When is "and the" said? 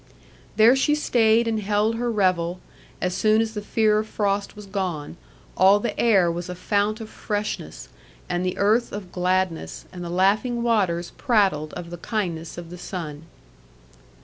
8.27-8.57, 9.93-10.09